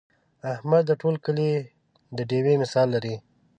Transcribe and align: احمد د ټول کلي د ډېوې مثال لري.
احمد 0.53 0.83
د 0.87 0.91
ټول 1.01 1.15
کلي 1.25 1.51
د 2.17 2.17
ډېوې 2.29 2.53
مثال 2.63 2.87
لري. 2.95 3.15